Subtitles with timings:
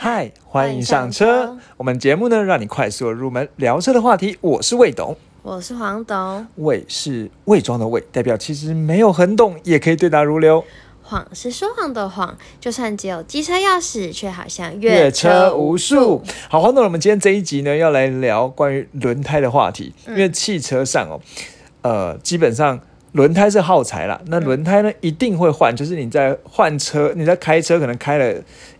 [0.00, 1.58] 嗨，欢迎上车。
[1.76, 4.38] 我们节目呢，让你快速地入门聊车的话题。
[4.40, 10.62] 我是魏董，我是黄董，魏是伪装的魏，代表其实没有很懂，也可以对答如流。
[11.02, 16.22] 谎是说谎的谎，就算只有机车钥匙，却好像阅阅车车无数。。
[16.48, 21.20] 好，黄董，我们今天这一集呢，要来聊关于轮胎的话题，因为汽车上哦，
[21.82, 22.78] 呃，基本上。
[23.12, 28.34] 轮胎是耗材啦，那轮胎呢一定会换，就是你在换车，你在开车，可能开了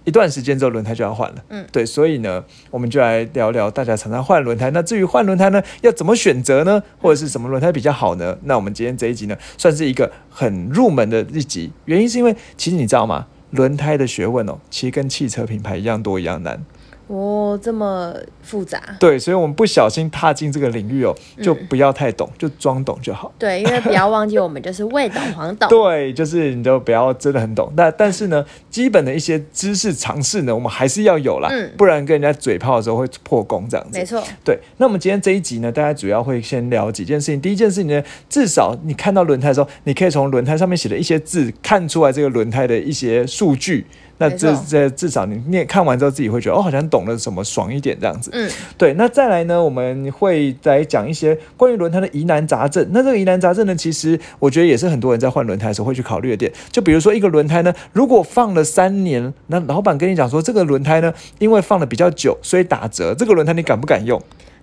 [0.04, 1.44] 一段时间之后，轮胎就要换了。
[1.48, 4.70] 嗯，对，所以呢，我们就来聊聊大家常常换轮胎。
[4.72, 6.82] 那至于换轮胎呢，要怎么选择呢？
[7.00, 8.36] 或者是什么轮胎比较好呢？
[8.44, 13.26] 那我们今天这一集呢，算是一个很入门的一集，原因是因为其实你知道吗？
[13.52, 16.62] 轮胎的学问哦，其实跟汽车品牌一样多一样难。
[17.08, 18.80] 哦，这么复杂。
[19.00, 23.32] 对，所以我们不小心踏进这个领域哦，就不要太懂，就装懂就好。
[23.38, 25.68] 对，因为不要忘记，我们就是未懂、黄懂。
[25.70, 34.04] 对，就是你都不要真的很懂，那但是呢，基本的一些知识常识呢，我们还是要有啦，嗯不然跟人家嘴炮的时候会破功这样子没。
[34.04, 37.40] 错，对，那我们今天这一集呢，大家主要会先聊几件事情。
[37.40, 43.86] 第一件事情呢，至少你看到轮胎的时候，你可以从轮胎上面写的一些字看出来这个轮胎的一些数据。
[44.18, 48.30] 那这这至少你念看完之后，自己会觉得哦，好像懂了什么，爽一点这样子。
[48.34, 52.86] 嗯，对，那再来呢，我们会来讲一些关于轮胎的疑难杂症。
[52.90, 56.52] 那这个疑难杂症呢，其实我觉得也是很多人在换轮胎的时候会去考虑的点。
[56.70, 64.20] 就比如说一个轮胎呢，如果放了三年，那老板跟你讲说这个轮胎呢，因为放的比较久，所以打折，这个轮胎你敢不敢用？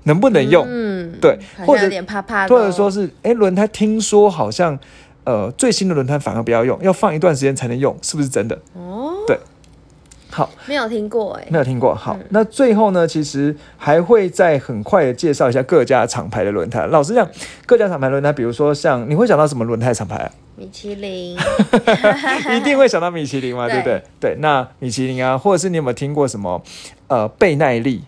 [0.07, 0.63] 能不能用？
[0.69, 2.47] 嗯，对或者有点怕怕。
[2.47, 4.77] 或者说是，哎，轮胎听说好像，
[5.25, 8.57] 呃，最新的轮胎反而不要用，要放一段时间才能用，是不是真的？
[8.73, 9.37] 哦，对，
[10.29, 10.49] 好。
[10.67, 11.47] 没有听过哎。
[11.49, 11.93] 没有听过。
[11.93, 16.85] 好，那最后呢，其实还会再很快的介绍一下各家厂牌的轮胎。
[16.87, 17.27] 老实讲，
[17.65, 20.31] 各家厂牌轮胎，比如说像你会想到什么轮胎厂牌、啊？
[20.57, 21.35] 米其林，
[22.55, 24.03] 一定会想到米其林嘛，对对不对？
[24.19, 26.63] 对，那米其林啊，或者是你有没有听过什么
[27.07, 28.03] 呃倍耐力？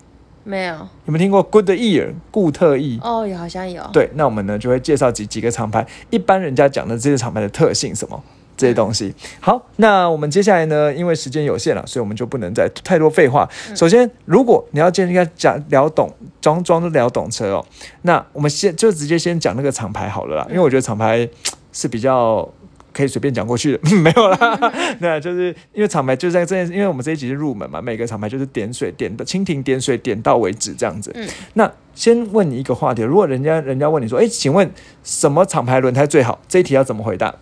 [0.47, 0.73] 没有。
[0.75, 2.99] 有没有听过 Good Ear 固特异？
[3.03, 3.83] 哦，有好像有。
[3.91, 8.23] 对，那我们呢就会介绍几几个厂牌，一般人家讲的这些厂牌的特性什么。
[8.55, 13.47] 这些东西好，那我们接下来呢，因为时间有限了，所以我们就不能再太多废话。
[13.75, 16.11] 首先，如果你要今天讲聊懂
[16.41, 17.63] 装装都聊懂车哦，
[18.01, 21.29] 那我们先就直接先讲那个厂牌好了啦，因为我觉得厂牌
[21.71, 22.49] 是比较
[22.97, 24.73] 可以随便讲过去的， 没有啦。
[24.99, 31.11] 那就是因为厂牌就在这件，因为我们这一集是入门嘛，每个厂牌就是点水点的蜻蜓点水点到为止这样子。
[31.13, 34.71] 嗯那先问你一个话题，如果人家人家问你说，哎，请问
[35.03, 36.39] 什么厂牌轮胎最好？
[36.47, 37.35] 这一题要怎么回答？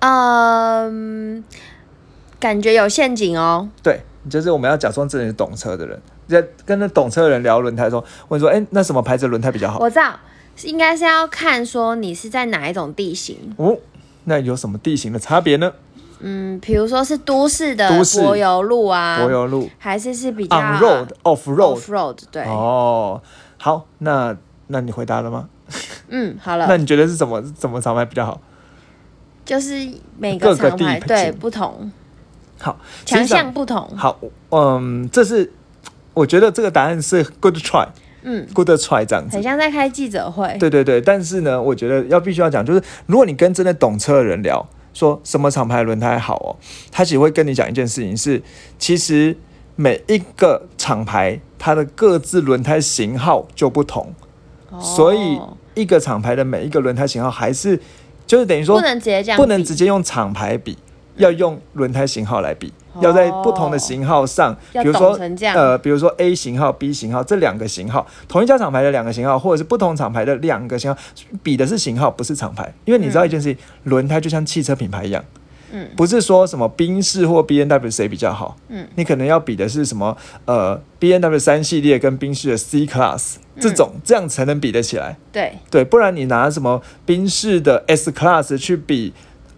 [0.00, 1.42] 嗯，
[2.38, 3.68] 感觉有陷阱哦。
[3.82, 4.00] 对，
[4.30, 9.78] 就是我们要假装自己是懂车的人，在跟那懂车的人聊轮胎的时候，问说，哎，那什么牌子的轮胎比较好？
[9.78, 10.18] 我知道，
[10.62, 13.36] 应该是要看说你是在哪一种地形。
[13.58, 13.76] 哦，
[14.24, 15.72] 那有什么地形的差别呢？
[16.20, 17.88] 嗯，比如说是都市的
[18.22, 21.76] 柏油路啊，柏油路、还是是比较 on road、off road。
[21.76, 23.20] off road，对，哦，
[23.58, 24.34] 好，那
[24.68, 25.48] 那你回答了吗？
[26.08, 28.40] 嗯，好了，那你觉得是怎么怎么厂牌比较好？
[29.44, 29.74] 就是
[30.16, 31.92] 每各个个厂牌地对不同，
[32.58, 34.18] 好，强项不同，好，
[34.50, 35.52] 嗯，这是
[36.14, 37.86] 我觉得这个答案是 good try。
[38.24, 39.36] 嗯，good try 这样子。
[39.36, 39.42] 很。
[39.42, 46.56] 像在开记者会，对对对，但是呢，我觉得要必须要讲，就是如果你跟真的懂车的人聊，说什么厂牌轮胎好哦，
[46.90, 48.42] 他只会跟你讲一件事情是，
[48.78, 49.36] 其实
[49.76, 54.12] 每一个厂牌它的各自轮胎型号就不同，
[54.70, 54.80] 哦。
[54.80, 55.38] 所以
[55.74, 57.78] 一个厂牌的每一个轮胎型号还是
[58.26, 60.78] 就是等于说不能直接这样，不能直，接用厂牌比，
[61.16, 65.18] 要用轮胎型号来比，哦要在不同的型号上，比如说
[65.54, 71.00] 呃，比如说 A 型号、B 型号这两个型号，同一家厂牌的两个型号，或者是不同厂牌的两个型号，
[71.42, 72.72] 比的是型号，不是厂牌。
[72.84, 75.24] 因为你知道一件事情，轮胎就像汽车品牌一样。
[75.76, 85.16] 嗯不是说什么宾士或 B N W 谁比较好，嗯，你可能要比的是什么呃 B N W 三系列跟宾士的 C Class 这种，这样才能比得起来。
[85.32, 89.12] 对，对，不然你拿什么宾士的 S Class 去比，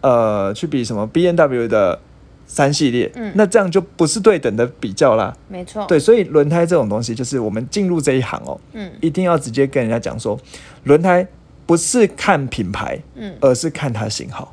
[0.06, 1.98] 呃，去比什么 B N W 的
[2.46, 3.32] 三系列，嗯。
[3.34, 5.36] 那这样就不是对等的比较啦。
[5.48, 8.88] 没错，对，所以轮胎这种东西，就是我们进入这一行哦，嗯。
[9.00, 10.38] 一定要直接跟人家讲说，
[10.84, 11.26] 轮胎
[11.66, 14.52] 不是看品牌，嗯，而是看它型号。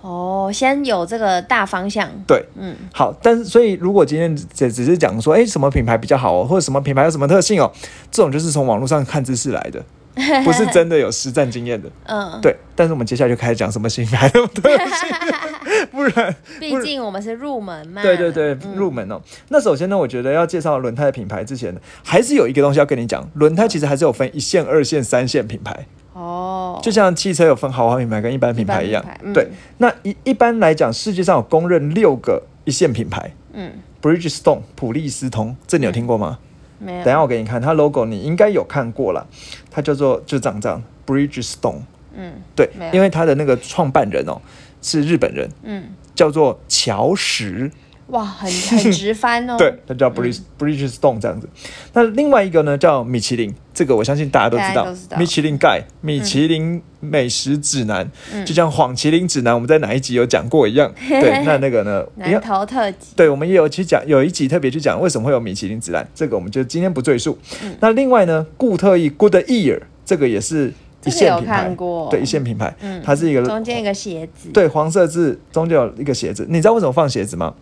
[0.00, 7.70] 哦，先有这个大方向，对，嗯，好，但是所以如果今天只只是讲说，哎，什么品牌比较好哦，或者什么品牌有什么特性哦，
[8.10, 9.82] 这种就是从网络上看知识来的，
[10.44, 11.88] 不是真的有实战经验的。
[12.06, 18.74] 嗯，对，但是我们接下来就开始讲什么品牌的特性，不然，毕竟我们是入门嘛，对对对，嗯。
[18.76, 19.20] 入门哦。
[19.48, 25.86] 那首先呢，我觉得要介绍轮胎的品牌之前呢，还是有一个东西要跟你讲，轮胎其实还是有分一线、二线、三线品牌。
[26.12, 29.04] 哦，就像汽车有分豪华品牌跟一般品牌一样。
[29.32, 36.38] 对，那一一般来讲，世界上有公认六个一线品牌，嗯，，Bridgestone 普利司通，这你有听过吗？
[36.78, 37.04] 没有。
[37.04, 39.26] 等下我给你看，它 logo 你应该有看过了，
[39.70, 41.80] 它叫做就长这样，Bridgestone。
[42.16, 44.40] 嗯对，因为它的那个创办人哦
[44.80, 47.70] 是日本人，嗯，叫做乔石，
[48.08, 49.56] 哇，很 很直翻哦。
[49.56, 51.48] 对，，它叫 Bridge、Bridgestone 这样子。
[51.94, 60.92] 那另外一个呢叫米其林，这个我相信大家都知道米其林盖，米其林美食指南，嗯就像黄麒麟指南，我们在哪一集有讲过一样。
[61.08, 62.04] 对，那那个呢？
[62.16, 63.14] 一南样投特辑。
[63.16, 67.38] 对，我们也有去讲，有一集特别去讲为什么会有米其林指南，这个我们就今天不赘述。
[67.62, 70.70] 嗯那另外呢，固特异 Good Ear 这个也是
[71.06, 71.74] 一线品牌
[72.10, 77.54] 对，一线品牌，嗯它是一个中间一个鞋子，，对黄色字中间有一个鞋子，你知道为什么放鞋子吗？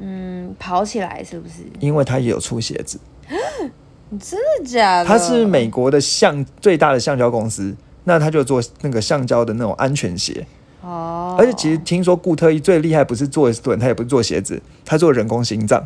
[0.00, 1.54] 嗯，跑起来是不是？
[1.80, 2.98] 因为它也有出鞋子，
[4.20, 5.04] 真的假的？
[5.08, 7.74] 它是美国的橡最大的橡胶公司，
[8.04, 10.46] 那它就做那个橡胶的那种安全鞋。
[10.82, 15.82] 哦，而且其实听说固特异最厉害不是做轮胎，也不是做鞋子，它做人工心脏。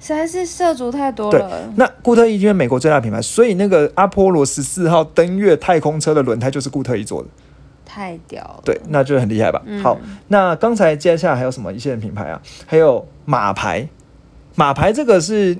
[0.00, 1.72] 实在是涉足太多对了。
[1.74, 7.28] 那固特异因为美国最大品牌，所以那个阿波罗十四号登月太空车的轮胎就是固特异做的。
[7.88, 8.60] 太屌了。
[8.64, 9.60] 对，那就很厉害吧。
[9.64, 9.98] 嗯好，
[10.28, 12.40] 那刚才接下来还有什么一线品牌啊？
[12.66, 13.88] 还有马牌，
[14.54, 15.56] 马牌这个是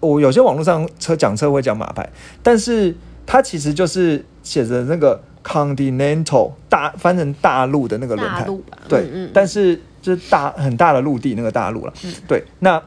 [0.00, 2.08] 我有些网络上车讲车会讲马牌，
[2.42, 2.96] 但是
[3.26, 8.46] 它其实就是写着那个 Continental 大翻成大陆的那个轮胎，
[8.88, 12.80] 对，嗯嗯，但是就是大很大的陆地那个大陆了，嗯对，那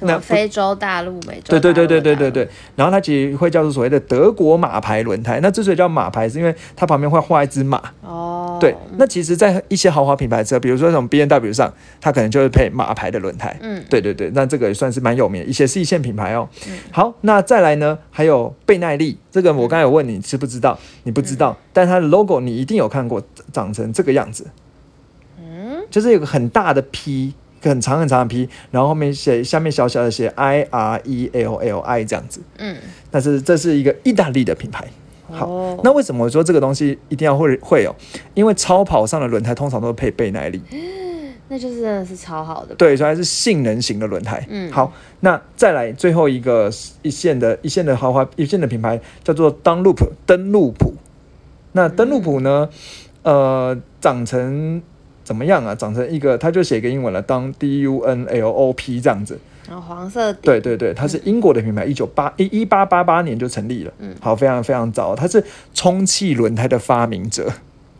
[0.00, 5.38] 那非洲大陆、美洲对对对对对对对，然后它其实会叫做所谓的德国马牌轮胎。
[5.42, 7.78] 那之所以叫马牌，是因为它旁边会画一只马。
[8.00, 11.70] 哦，对，那其实，在一些豪华品牌车，比如说那种 B N W 上，
[12.00, 13.54] 它可能就会配马牌的轮胎。
[13.60, 16.48] 嗯，对对对，那这个也算是蛮有名的，一些是一线品牌哦。
[16.90, 23.22] 好，那再来呢，还有倍耐力，这个我刚才有问你知不知道，你不知道，但它的 logo 你一定有看过，
[23.52, 24.46] 长成这个样子。
[25.92, 32.40] 嗯，就是有个很大的 P，很长很长的 P，然后后面写下面小小的写 I R E L L I 这样子。
[32.58, 32.76] 嗯，
[33.10, 34.86] 但是这是一个意大利的品牌。
[35.30, 37.94] 好，哦那为什么我说这个东西一定要会会哦？
[38.34, 40.60] 因为超跑上的轮胎通常都是配倍耐力，
[41.48, 42.74] 那就是真的是超好的。
[42.74, 44.44] 对，所以它是性能型的轮胎。
[44.50, 46.70] 嗯好，那再来最后一个
[47.02, 50.94] 一线的一线的豪华一线的品牌叫做 Dunlop 登路普。
[51.72, 52.68] 那登路普呢？
[53.22, 54.82] 呃，长成
[55.24, 55.74] 怎么样啊？
[55.74, 59.38] 长成一个，他就写一个英文了，当 D U N L O P 这样子。
[59.68, 63.92] 然后黄色底，对对对，它是英国的品牌，一九八一一八八八年就成立了。
[64.00, 65.42] 嗯好，非常非常早，它是
[65.72, 67.48] 充气轮胎的发明者。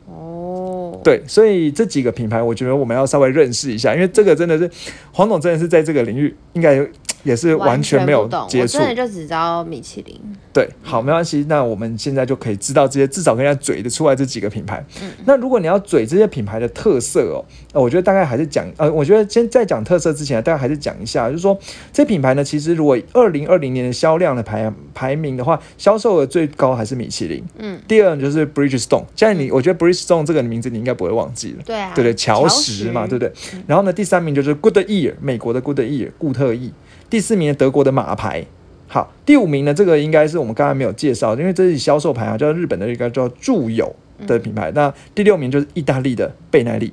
[0.07, 4.69] 哦，对，所以这几个品牌，我觉得我们要稍微认识一下，因为这个真的是
[5.13, 6.85] 黄总真的是在这个领域应该
[7.23, 8.85] 也是完全没有接触我。
[8.85, 10.21] 真的就只知道米其林。
[10.53, 14.85] 对，好，没关系，那我们现在就可以知道这些，至少跟人家嘴的出来这几个品牌。
[15.01, 21.59] 嗯那如果你要嘴这些品牌的特色哦，呃，我觉得大概还是讲，呃，我觉得先在讲特色之前，大概还是讲一下，就是说
[21.93, 29.05] 这品牌呢，其实如果二零二零年的销量的排排名的话，销售额最高还是米其林，嗯，第二就是 Bridgestone。
[29.17, 31.63] 现在你，我觉得 Bridgestone 这个名字你应该不会忘记了。
[31.65, 33.33] 对啊，对对，乔石嘛，对不对？
[33.67, 36.71] 然后呢，第三名就是 Good Ear，美国的 Good Ear，固特异。
[37.13, 38.43] 第四名呢，德国的马牌。
[38.89, 43.95] 好，第五名呢，这个应该是我们刚才没有介绍，因为这是销售牌啊，叫日本的一个叫住友
[44.27, 44.73] 的品牌。
[44.75, 46.91] 那第六名就是意大利的贝耐力。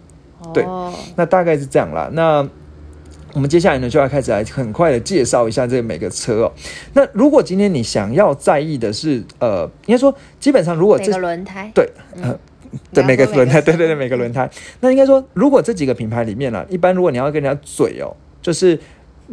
[0.54, 2.10] 对哦那大概是这样啦。
[2.12, 2.46] 那
[3.32, 6.52] 我们接下来呢，就要开始来很快的介绍一下这个每个车哦。
[6.94, 11.90] 那如果今天你想要在意的是，呃，应该说基本上如果这个轮胎，对，
[12.22, 12.38] 呃，
[12.94, 14.50] 对每个轮胎，对对对，每个轮胎。
[14.82, 18.78] 那应该说，如果这几个品牌里面呢、一般如果你要跟人家嘴哦，就是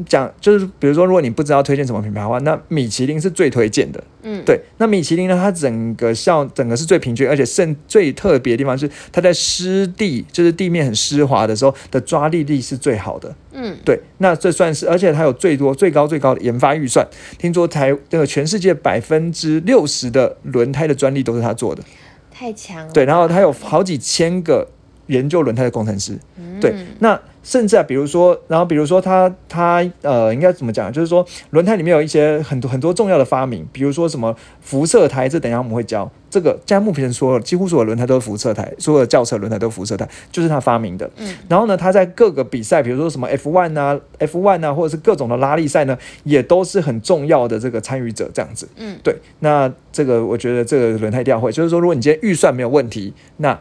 [0.04, 4.02] 讲，就是比如说，如果你不知道推荐什么品牌的话，那米其林是最推荐的。
[4.22, 13.34] 嗯，对，那米其林呢，它整个效整个是最平均，而且甚最特别的地方是，它在湿地，就是地面很湿滑的时候的抓地力是最好的。
[13.52, 17.06] 嗯，对，那这算是，而且它有最多、最高、最高的研发预算。
[17.38, 21.82] 听说台这个全世界百分之六十的轮胎的专利都是他做的。
[22.30, 22.92] 太强了。
[22.92, 24.68] 对，然后它有好几千个
[25.06, 26.18] 研究轮胎的工程师。
[26.38, 30.92] 嗯对，那甚至啊，比如说，然后比如说他他呃，应该怎么讲？
[30.92, 36.10] 就是说，轮胎里面有一些很多很多重要的发明，比如说什么辐射胎，这等一下我们会教。
[36.28, 41.08] 这个现在目前所有几乎所有轮胎都是辐射胎，所有的轿车轮胎都是辐射胎，就是他发明的。
[41.18, 48.68] 嗯，然后呢，他在各个比赛，比如说什么 F1 啊、F1 啊，或者是各种的拉力赛呢，也都是很重要的这个参与者，这样子。
[48.76, 53.56] 嗯，对，那这个我觉得这个轮胎一定要会，就是说，如果你今天预算没有问题，那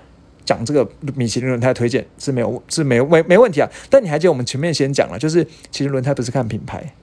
[0.46, 3.70] 讲这个米其林轮胎推荐是没有是没有没没问题啊。
[3.90, 6.94] 但你还记得我们前面先讲了，就是其实轮胎不是看品牌，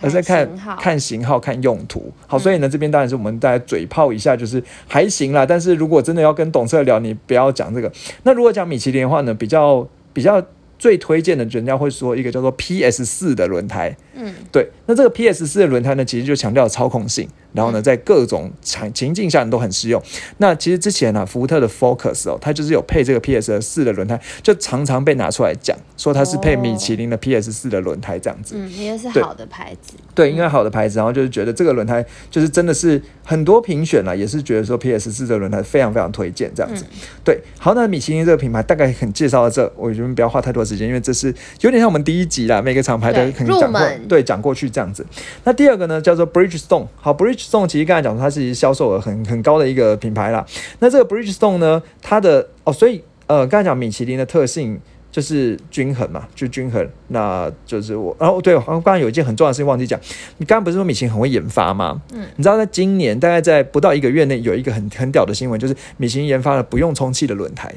[0.00, 2.12] 而是在看看型号、看用途。
[2.26, 5.46] 好，所以呢，这边当然是我们大家嘴炮一下，就是还行啦。
[5.46, 7.90] 但是如果真的要跟懂车聊，你不要讲这个。
[8.24, 10.42] 那如果讲米其林的话呢，比较比较
[10.82, 13.96] 最推荐的，人家会说一个叫做 PS 四的轮胎。
[14.14, 20.02] 嗯，对，那这个 PS 四的轮胎呢，其实就强调操控性，然后呢，在各种场情境下都很适用。
[20.38, 28.56] 那其实之前呢、福特的 Focus 哦，它就是有配这个 PS 四的轮胎，就常常被拿出来讲，说它是配米其林的 PS 四的轮胎这样子。
[28.58, 29.94] 嗯，也是好的牌子。
[30.16, 36.84] 对，应该好的牌子，然后就是觉得这个轮胎就是真的是很多评选了，也是觉得说 PS 四这个轮胎非常非常推荐这样子。
[37.24, 45.06] 对，好，那米其林这个品牌大概很介绍到这，我觉得不要花太多时间，因为这是有点像我们第一集啦，每个厂牌都对可能讲过，对，讲过去这样子。
[45.44, 46.86] 那第二个呢，叫做 Bridgestone。
[46.96, 50.44] 好，Bridgestone 其实刚才讲说它是销售额很很高的一个品牌啦。
[50.78, 54.80] 那这个 Bridgestone 呢，它的哦，所以呃，刚才讲米其林的特性。
[55.12, 58.16] 就是均衡嘛，就均衡，那就是我。
[58.18, 60.00] 然后对，刚刚有一件很重要的事情忘记讲，
[60.38, 62.00] 你刚刚不是说米其林很会研发吗？
[62.14, 67.70] 嗯，你知道在今年大概在不到一个月内有一个很很屌的新闻，就是米其林研发了不用充气的轮胎。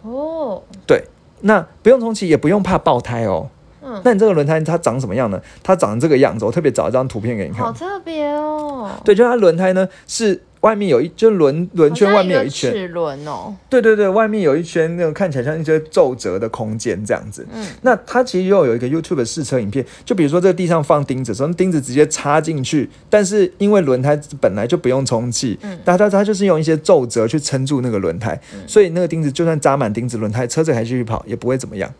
[0.00, 1.04] 哦，对，
[1.42, 3.48] 那不用充气也不用怕爆胎哦。
[3.82, 5.40] 嗯，那你这个轮胎它长什么样呢？
[5.62, 7.64] 它长成这个样子，我特别找一张图片给你看。
[7.64, 8.90] 好特别哦。
[9.04, 13.54] 对，就是它轮胎呢是外面有一，就是轮轮圈外面有一圈，齿轮哦。
[13.68, 17.46] 对对对，外面有一圈那种看起来像一些皱褶的空间这样子。
[17.52, 31.90] 嗯，那它其实又有一个 YouTube 的试车影片，就比如说这个地上放钉子，从钉子直接插进去，但是因为轮胎本来就不用充气，嗯那它它就是用一些皱褶去撑住那个轮胎，所以那个钉子就算扎满钉子，轮胎车子还继续跑也不会怎么样。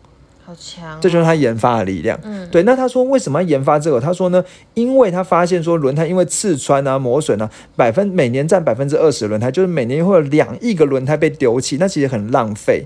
[0.51, 0.97] 好强哦。
[1.01, 2.19] 这就是他研发的力量。
[2.23, 2.63] 嗯对。
[2.63, 3.99] 那他说为什么要研发这个？
[3.99, 4.43] 他说呢，
[4.73, 12.85] 因为他发现说轮胎因为刺穿啊、磨损啊，百分每年占百分之二十的轮胎，就是每年会有两亿个轮胎被丢弃，那其实很浪费。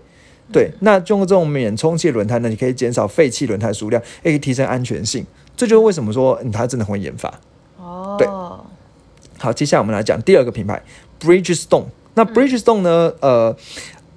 [0.52, 5.26] 对，那用这种免充气轮胎呢，你可以减少废弃轮胎数量，也可以提升安全性。
[5.58, 7.34] 这就是为什么说嗯，他真的很会研发。
[7.78, 8.28] 哦，对
[9.40, 10.82] 好，接下来我们来讲第二个品牌
[11.20, 11.86] Bridgestone。
[12.14, 13.12] 那 Bridgestone 呢？
[13.20, 13.56] 呃，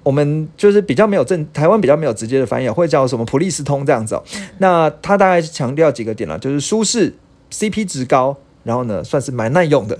[0.09, 4.23] 我们就是比较没有正台湾比较没有直接的翻译，会叫什么普利斯通这样子哦。
[4.57, 7.13] 那它大概强调几个点了，就是舒适、
[7.51, 8.35] CP 值高，
[8.69, 9.97] 然后呢算是蛮耐用的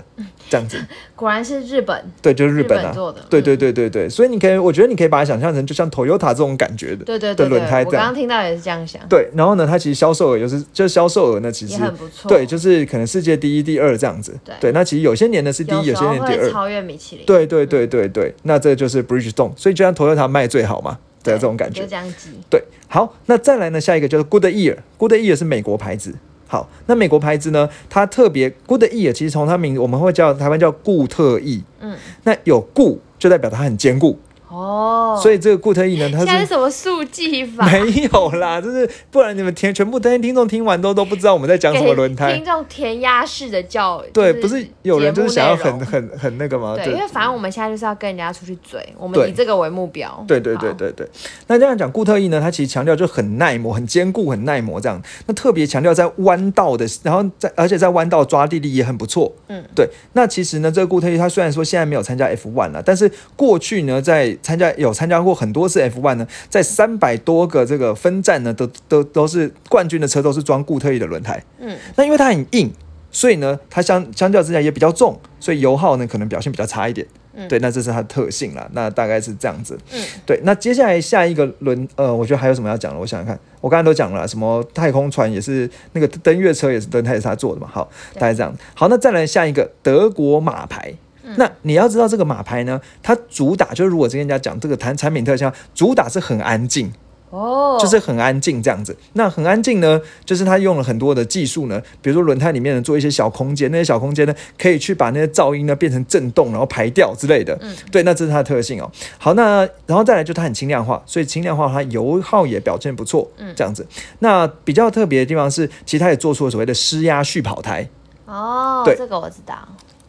[0.48, 0.78] 这样子。
[1.16, 2.92] 果然是日本对，就是日本啊。
[2.94, 3.20] 做的。
[3.28, 7.04] 对嗯对对对对，所以你可以，我觉得你可以把它想象成就像 Toyota 这种感觉的。
[7.04, 12.28] 对对对的轮胎，我这样刚刚听到也是这样想，对，然后呢，它其实销售额就是就是销售额呢，其也实很不错。
[12.28, 14.38] 对，就是可能世界第一、第二这样子。
[14.60, 16.50] 对那其实有些年呢是第一，有些年第二。
[16.52, 17.26] 超越米其林。
[17.26, 21.88] 对对对对对，那这就是 Bridgestone，所以就像 Toyota 卖最好嘛的这种感觉就。
[21.88, 22.30] 这样记。
[22.48, 26.14] 对，好，那再来呢，下一个就是 Goodyear，Goodyear 是美国牌子。
[26.50, 34.18] 好，那美国牌子呢，它特别 Goodyear 其实从它名我们会叫台湾叫固特异，嗯，那有固就代表它很坚固，
[34.50, 36.50] 哦，所以这个固特异呢，它是。
[36.50, 37.64] 什么速记法？
[37.70, 42.44] 没有啦，就是不然你们听全部听听众听完都都不知道我们在讲什么轮给胎听。
[42.44, 46.74] 众填鸭式的教，对，就不是有人就是想要很很很那个吗？
[46.74, 50.24] 对，因为反正我们现在就是要跟人家出去嘴，我们以这个为目标。
[50.26, 51.06] 对对对好，对对，
[51.46, 55.00] 那这样讲固特异呢，它其实强调就很耐磨、很坚固、很耐磨这样。
[55.26, 59.32] 那特别强调在弯道的，然后在而且在弯道抓地力也很不错。
[59.46, 59.88] 嗯，对。
[60.14, 71.42] 那其实呢，这个固特异它虽然说现在没有参加 F1 了，但是过去呢，在参加有参加过很多次 F1 呢，在三百多个这个分站呢，都都都是冠军的车都是装固特异的轮胎。
[71.58, 72.72] 嗯，那因为它很硬，
[73.10, 77.06] 所以呢，它相相较之下也比较重，所以油耗呢可能表现比较差一点。
[77.32, 78.68] 嗯对，那这是它的特性啦。
[78.72, 79.78] 那大概是这样子。
[79.92, 82.98] 嗯，对，那接下来下一个轮，呃，我觉得还有什么要讲的？
[82.98, 87.68] 我想想看，我刚才都讲了，什么太空船也是那个登月车也是登，它也是他做的嘛。
[87.70, 88.52] 好，大概这样。
[88.74, 90.92] 好，那再来下一个德国马牌。
[91.30, 96.92] 嗯那你要知道这个马牌呢，它主打就是如果之前人家讲这个产产品特效，主打是很安静，
[97.30, 98.96] 哦，就是很安静这样子。
[99.12, 107.56] 那很安静呢，就是它用了很多的技术呢，比如说轮胎里面呢做一些小空间，那些小空间呢可以去把那些噪音呢变成震动，然后排掉之类的。
[107.62, 108.90] 嗯，对，那这是它的特性哦。
[109.18, 113.30] 好，那然后再来就它很轻量化，所以轻量化它油耗也表现不错。
[113.38, 113.86] 嗯这样子。
[114.18, 117.88] 那比较特别的地方是，其实它也做出了所谓的施压续跑胎。
[118.26, 119.56] 哦，对这个我知道。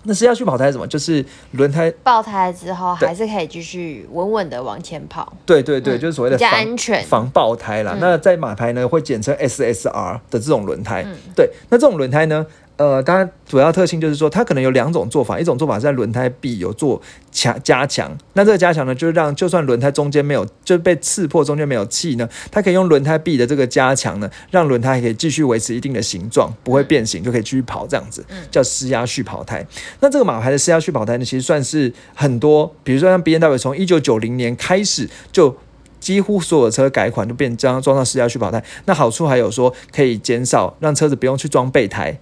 [0.04, 0.88] 那是要去跑胎是什么？
[0.88, 7.04] 就是轮胎，爆胎之后对还是可以继续稳稳的往前跑，对对对，嗯就是所谓的安全。
[7.06, 7.94] 防爆胎啦。
[7.96, 11.04] 嗯那在马牌呢会简称 SSR 的这种轮胎。
[11.06, 12.46] 嗯对，那这种轮胎呢，
[12.82, 17.00] 呃，它主要特性就是说，它可能有两种做法，一种做法是在轮胎壁有做
[17.32, 29.64] 强加强，那这个加强呢，就是让就算轮胎中间没有就被刺破，中间没有气呢，它可以用轮胎壁的这个加强呢，让轮胎可以继续维持一定的形状，不会变形，就可以继续跑这样子，叫施压续跑胎。
[30.00, 35.56] 那这个马牌的施压续跑胎呢，其实算是很多，比如说像 B N W 从一九九零年开始就。
[36.02, 42.18] 几乎所有车改款都变将装上施压续跑胎，那好处还有说可以减少让车子不用去装备胎，嗯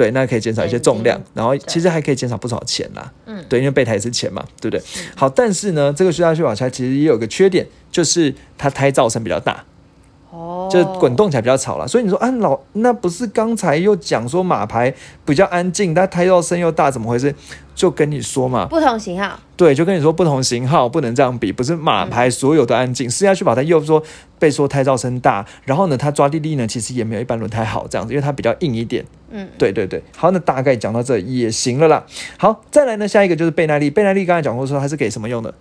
[0.00, 3.12] 对，那可以减少一些重量，然后其实还可以减少不少钱啦。
[3.26, 4.82] 嗯，对，因为备胎也是钱嘛，对不对？
[5.14, 9.62] 好，但是呢，这个施压蓄跑胎其实也有个缺点，就是它胎噪声比较大。
[10.30, 11.86] 哦，就是滚动起来比较吵了。
[11.86, 14.94] 所以你说啊，老那不是刚才又讲说马牌
[15.24, 17.34] 比较安静，但胎噪声又大，怎么回事？
[17.74, 24.02] 就跟你说嘛，不同型号，对，就跟你说不同型号不能这样比，不是马牌所有的安静，是要去把它又说
[24.38, 29.02] 被说胎噪声大，然后呢，它抓地力呢其实也没有一般轮胎好这样子，因为它比较硬一点。
[29.30, 32.04] 嗯，对对对，好，那大概讲到这也行了啦。
[32.36, 35.54] 好，再来呢，下一个就是倍耐力，倍耐力刚才讲过说它是给什么用的？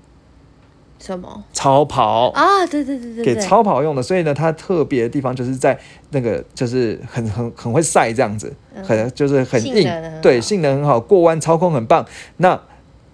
[1.00, 2.30] 什么超跑。
[2.32, 2.66] 啊？
[2.68, 5.78] 对对对对给，超跑用的，所以呢，它特别的地方就是在
[6.12, 8.54] 那个，就是很很很会晒这样子，
[8.84, 12.06] 很就是很硬很，对，性能很好，过弯操控很棒。
[12.38, 12.60] 那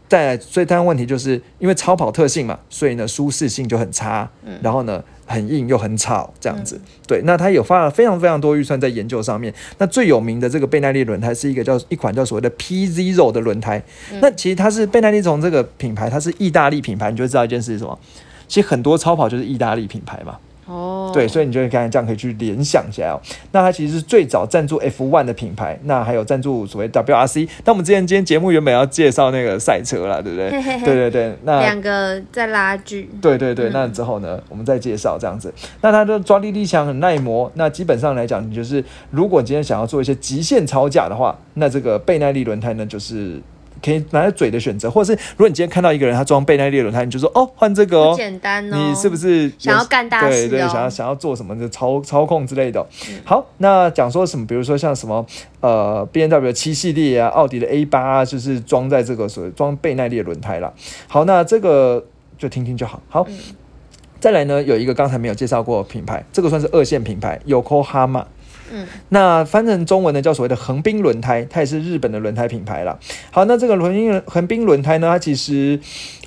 [0.08, 6.80] 再来最大的问题就是因为超跑特性嘛，所以呢舒适性就很差，嗯然后呢很硬又很吵这样子。
[7.08, 9.54] 对，那它有花了非常非常多预算在研究上面。
[9.78, 13.84] 那最有名的这个倍耐力轮胎是一个叫一款叫所谓的 P Zero 的轮胎。
[14.22, 17.98] 那其实它是倍耐力从这个品牌，它是意大利品牌，你就知道一件事是什么。
[18.48, 23.22] 其实很多超跑就是意大利品牌嘛，哦，对，所以你就刚才这样可以去联想起来哦。
[23.52, 27.48] 那它其实是最早赞助 F1 的品牌，那还有赞助所谓 WRC。
[27.64, 30.50] 那我们之前今天节目原本要介绍那个赛车啦，对不对？
[30.50, 35.54] 嘿嘿嘿对对对，那两个在拉锯，对对对，那之后呢，我们再介绍这样子。
[35.82, 37.52] 那它的抓地力强，很耐磨。
[37.54, 43.40] 那基本上来讲，你就是如果今天想要做一些极限超架的话，那这个倍耐力轮胎呢，就是。
[43.86, 52.88] 可以拿在嘴的选择，或者是如果你今天看到一个人他装倍耐力的轮胎，你就说哦换这个简单哦，你是不是想要干大事对对，哦想要想要做什么的操操控之类的哦、
[53.24, 55.24] 好，那讲说什么，比如说像什么
[55.60, 60.74] 呃 B N W 七系列啊，奥迪的 A 八啊，就是装在这个所谓装倍耐力的轮胎啦。
[61.08, 62.04] 好，那这个
[62.40, 63.00] 就听听就好。
[63.08, 63.28] 好，
[64.20, 68.26] 再来呢，有一个刚才没有介绍过的品牌，这个算是二线品牌，Yokohama。
[68.72, 72.98] 嗯，那翻成中文呢，叫所谓的横滨轮胎，它也是日本的轮胎品牌啦。
[73.32, 75.80] 好，那这个横滨横滨轮胎呢，它其实，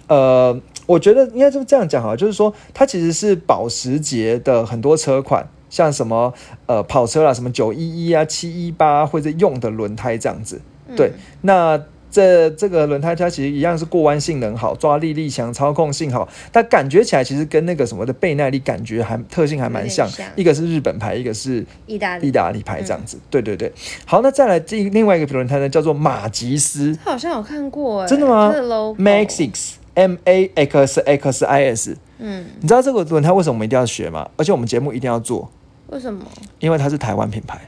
[0.07, 6.33] 呃，我觉得应该就这样讲哈，就是说它其实是保时捷的很多车款，像什么
[6.67, 10.61] 呃跑车啦，什么九一一啊、七一八或者用的轮胎这样子。
[10.97, 11.79] 对，那
[12.11, 23.19] 这这个轮胎它其实一样是过弯性能好，抓力力强，操控性好，但感觉起来其实跟那个什么的倍耐力感觉还特性还蛮像像，一个是日本牌，一个是意大利意，大利牌这样子。
[23.29, 23.73] 对对对，
[24.05, 31.97] 好，那再来这另外一个轮胎呢，叫做马吉斯好像有看过哎，真的吗这个 logo Maxix M A X X I S。
[32.21, 34.29] 嗯，你知道这个轮胎为什么我们一定要学吗？
[34.37, 35.51] 而且我们节目一定要做，
[35.89, 36.25] 为什么？
[36.59, 37.61] 因为它是台湾品牌。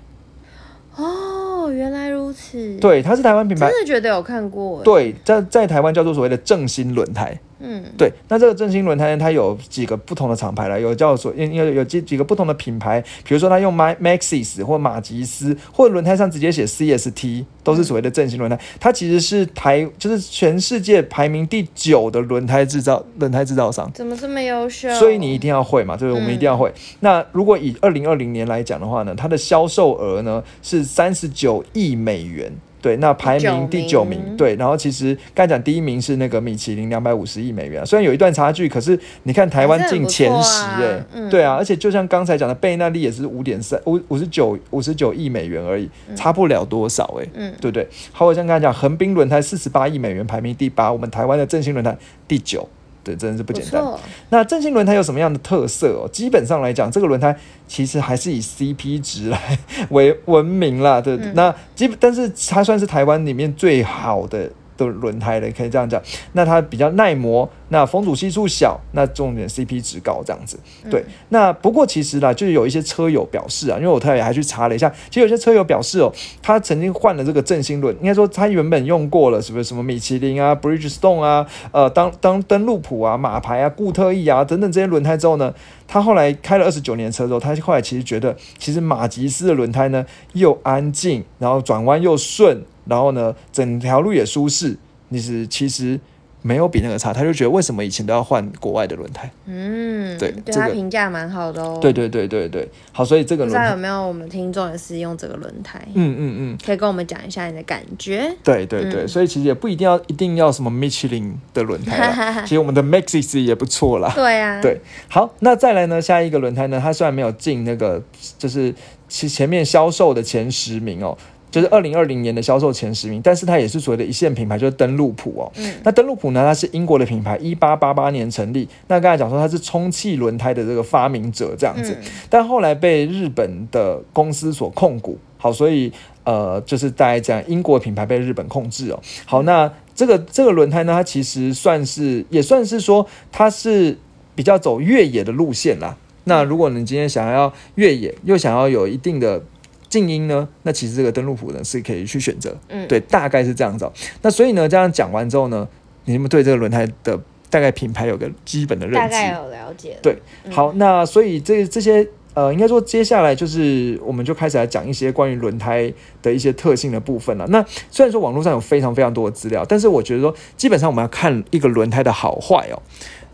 [0.96, 1.39] 哦，
[1.72, 3.80] 原来如此，，对，它是台湾品牌真。
[3.80, 7.38] 的觉得有看过，，对，在在台湾叫做所谓的正新轮胎。
[7.60, 18.58] 嗯，对，那这个正新轮胎呢，它有几个不同的厂牌了，有叫做应有有几几个不同的品牌，比如说它用 My Maxis 或马吉斯，或者轮胎上直接写 CST，都是所谓的正新轮胎。
[18.80, 23.90] 它其实是台就是全世界排名第九的轮胎制造轮胎制造商。
[23.92, 24.92] 怎么这么优秀？
[24.94, 26.20] 所以你一定要会嘛，对不对？
[26.20, 26.72] 我们一定要会。
[27.00, 32.50] 那如果以二零二零年来讲的话呢，它的销售额呢是三十九亿美元。
[32.82, 41.30] 对，那排名第九名，名对，然后其实刚才讲第一名是那个米其林两百五十亿美元，虽然有一段差距，可是你看台湾进前十、哎、啊嗯。
[41.30, 47.54] 对啊，而且就像刚才讲的，贝纳利也是五点三五五十九五十九亿美元而已，差不了多少、哎、嗯。
[47.60, 47.86] 对不对？
[48.12, 52.66] 好，我像刚才讲，横滨轮胎四十八亿美元排名第八，我们台湾的振兴轮胎第九，
[53.02, 53.82] 对，真的是不不简单。
[54.28, 56.08] 那正新轮胎有什么样的特色哦？
[56.12, 57.36] 基本上来讲，这个轮胎
[57.66, 59.58] 其实还是以 CP 值来
[59.90, 61.00] 为闻名啦。
[61.00, 64.50] 对，嗯那基本但是它算是台湾里面最好的。
[64.86, 66.00] 的轮胎的，可以这样讲。
[66.32, 70.58] 那它比较耐磨，那风阻系数小，那重点 CP 值高这样子。
[70.90, 76.12] 对，那不过其实啦，就是有一些车友表示啊，因为我特别还去查了一下，其实有些车友表示哦，
[76.42, 85.54] 他曾经换了这个正新轮，应该说他原本用过了，是不是什么米其林啊、Bridgestone 啊、呃当当登陆普啊、马牌啊、固特异啊等等这些轮胎之后呢，
[85.86, 94.76] 他后来开了二十九年车之后，他后来其实觉得，其实马吉斯的轮胎呢又安静，然后转弯又顺，然后呢整条路也舒适，
[95.08, 95.98] 你是其实
[96.42, 99.30] 没有比那个差，他就觉得为什么以前都要换国外的轮胎？
[99.44, 101.78] 嗯，对对他这个评价蛮好的哦。
[101.82, 106.58] 对，对对对对，好，所以这个轮胎，不知道有没有我们听众也是用这个轮胎，嗯嗯嗯。
[106.64, 108.34] 可以跟我们讲一下你的感觉。
[108.42, 114.10] 对对对，嗯所以其实也不一定要一定要什么米其林的轮胎啦， 其实我们的 Maxis 也不错啦。
[114.14, 118.02] 对啊，对，好，那再来呢，下一个轮胎呢，它虽然没有进那个，
[118.38, 118.74] 就是
[119.08, 121.18] 其前面销售的前十名哦，
[121.50, 125.52] 就是二零二零年的销售前十名，但是它也是所谓的一线品牌，就是登陆普哦。
[125.56, 128.68] 嗯那登陆普呢，它是英国的品牌，一八八八年成立。
[128.88, 135.92] 那刚才讲说它是充气轮胎的这个发明者这样子，嗯但后来被日本的公司所控股，好，所以
[136.24, 139.00] 呃，就是大概这样，英国品牌被日本控制哦。
[139.24, 143.98] 好，那这个这个轮胎呢，它其实算是也算是说它是
[144.34, 145.96] 比较走越野的路线啦。
[146.24, 149.42] 那如果你今天想要越野，又想要有一定的
[149.90, 152.56] 静音呢，那其实这个登录谱呢是可以去选择。
[152.68, 155.68] 嗯，对，大概是这样子哦、那所以呢，这样讲完之后呢，
[156.04, 159.00] 你们对这个轮胎的大概品牌有个基本的认知。
[159.00, 159.98] 大概有了解了。
[160.00, 167.44] 对嗯好，那所以这这些呃，应该说接下来就是我们就开始来讲一些关于轮胎的一些特性的部分了。
[167.48, 172.80] 那虽然说网络上有非常非常多的资料，但是我觉得说基本上我们要看一个轮胎的好坏哦，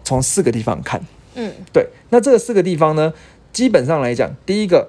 [0.03, 0.99] 从四个地方看。
[1.35, 3.12] 嗯，对，那这个四个地方呢，
[3.53, 4.88] 基本上来讲，第一个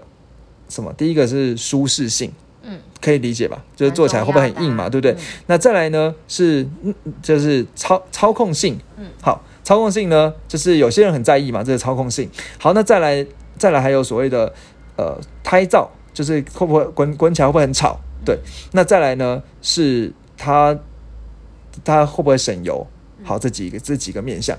[0.70, 0.94] 什么？
[0.94, 2.32] 第一个是舒适性。
[2.70, 3.64] 嗯，可以理解吧？
[3.78, 5.14] 就是做起来会不会很硬嘛，对不对？
[5.14, 12.30] 嗯那再来呢是嗯就是操操控性，嗯，好，操控性呢就是有些人很在意嘛，这个操控性。
[12.60, 13.26] 好，那再来
[13.58, 14.54] 再来还有所谓的
[14.98, 17.98] 呃胎噪，就是会不会滚滚起来会不会很吵？
[18.26, 18.38] 对，
[18.74, 20.78] 那再来呢是它
[21.86, 22.86] 它会不会省油？
[23.24, 24.58] 好，这几个这几个面向，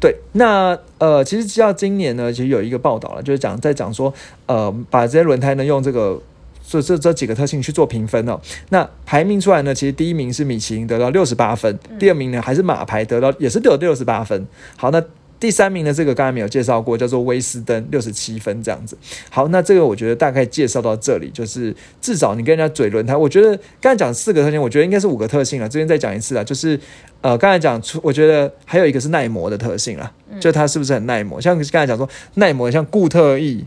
[0.00, 4.12] 对，那呃，其实直到今年呢，其实有一个报道了，就是讲在讲说，
[4.46, 6.20] 呃，把这些轮胎呢用这个
[6.66, 8.40] 这这这几个特性去做评分哦。
[8.70, 14.46] 那排名出来呢，其实第一名是米其林得到六十八分，第二名呢还是马牌得到也是得六十八分。
[14.76, 15.00] 好，那
[15.40, 18.96] 第三名的，这个刚才没有介绍过，叫做威斯登六十七分这样子。
[19.30, 25.68] 好，那这个我觉得大概介绍到这里，就是至少你跟人家嘴轮胎，我觉得刚才讲四个特性，我觉得应该是五个特性了。
[25.68, 26.78] 这边再讲一次啊，就是
[27.20, 31.40] 呃，刚才讲出，我觉得还有一个是耐磨的特性啦，就它是不是很耐磨？
[31.40, 33.64] 像刚才讲说耐磨，像固特异。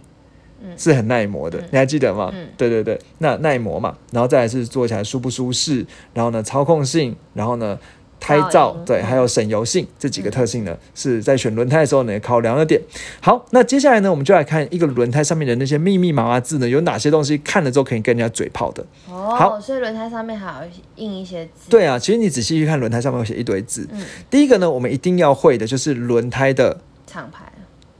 [0.77, 2.31] 是很耐磨的，你还记得吗？
[2.35, 7.79] 嗯对对对，那耐磨嘛，然后再来是做起来舒不舒适，然后呢操控性，然后呢
[8.21, 12.79] 胎噪对，还有省油性这几个特性呢，是在选轮胎的时候呢考量的点。
[13.19, 18.85] 好，那接下来呢，我们就来看一个轮胎上面的那些密密麻麻字呢，有哪些东西看了之后可以跟人家嘴炮的。
[19.09, 23.89] 哦，好所以轮胎上面还有印一些字。，对啊，其实你仔细去看轮胎上面有写一堆字。
[23.91, 27.50] 嗯，第一个呢，我们一定要会的就是轮胎的厂牌。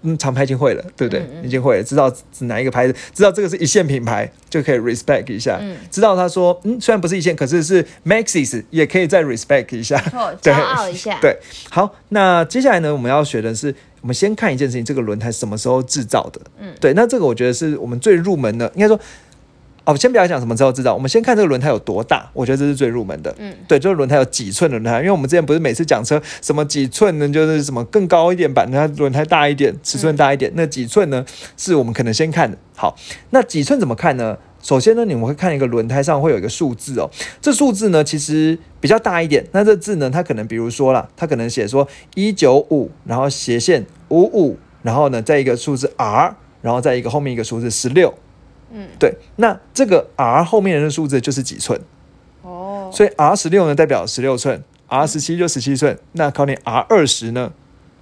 [0.04, 1.20] 嗯，厂牌已经会了，对不对？
[1.22, 5.58] 嗯嗯已经会了，知道是哪一个牌子，知道这个是一线品牌，就可以 respect 一下。
[5.62, 9.98] 嗯知道他说，嗯，虽然不是一线，可是是 Maxis，也可以再 respect 一下。
[10.42, 11.38] 骄傲一下。，对，
[11.70, 16.42] 好，那接下来呢，我们要学的是，我们先看一件事情，这个轮胎什么时候制造的？
[16.60, 19.00] 嗯对，那这个我觉得是我们最入门的，应该说，
[19.84, 23.34] 哦，先不要讲什么时候知道，我们先看这个轮胎有多大，我觉得这是最入门的。
[23.39, 31.26] 嗯，对，就是轮胎有几寸的轮胎，因为我们之前不是每次讲车什么几寸呢，就是什么更高一点版，它轮胎大一点，尺寸大一点，那几寸呢
[31.58, 32.58] 是我们可能先看的。
[32.76, 32.96] 好，
[33.32, 34.38] 那几寸怎么看呢？
[34.62, 37.10] 首先呢，你们会看一个轮胎上会有一个数字哦，
[37.41, 39.44] 这数字呢其实比较大一点。
[39.52, 48.13] 那这字呢，它可能比如说啦，它可能写说一九五，然后斜线五五，然后呢再一个数字 R，然后再一个后面一个数字十六。
[48.72, 51.80] 嗯，对，那这个 R 后面的数字就是几寸。
[52.42, 55.98] 哦，所以 R 十六呢代表十六寸，R 十七就十七寸。
[56.14, 57.54] 那考你 R 二十呢？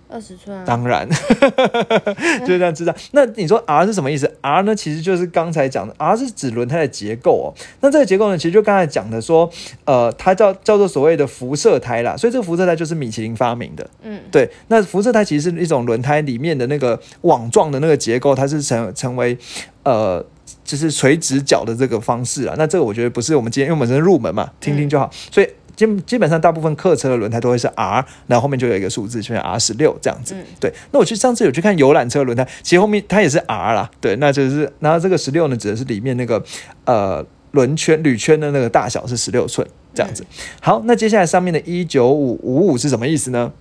[0.10, 0.64] 二十寸啊。
[0.66, 1.08] 当然，
[2.42, 2.94] 就是这样知道。
[3.12, 7.48] 那你说 R 是什么意思？R 呢其实就是刚才讲的，R 是指轮胎的结构哦。
[7.82, 9.50] 那这个结构呢，其实就刚才讲的说，
[9.86, 12.18] 呃，它叫叫做所谓的辐射胎啦。
[12.18, 13.90] 所以这个辐射胎就是米其林发明的。
[14.02, 19.38] 嗯，对，那辐射胎其实是一种轮胎里面的那个网状的那个结构，它是成成为
[19.84, 20.26] 呃。
[20.64, 25.10] 就是垂直角的这个方式啊，那这个我觉得不是我们今天，因为我们是入门嘛，听听就好。
[25.32, 25.50] 所以
[25.88, 30.36] 基基本上大部分客车的轮胎都会是 R，然后后面就有一个数字，就是 R 十六这样子。
[30.36, 33.90] 嗯对，那我去上次有去看游览车轮胎，其实后面它也是 R 啦。
[34.02, 36.44] 对，那就是然后这个十六呢，指的是里面那个
[36.84, 40.26] 呃轮圈铝圈的那个大小是十六寸这样子。
[40.62, 43.52] 好，那接下来上面的一九五五五是什么意思呢？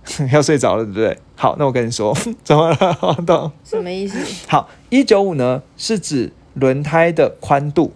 [0.32, 1.16] 要睡着了，对不对？
[1.36, 2.76] 好，那我跟你说， 怎么了？
[2.94, 3.52] 好懂。
[3.62, 4.18] 什么意思？
[4.48, 7.92] 好，一九五呢是指轮胎的宽度。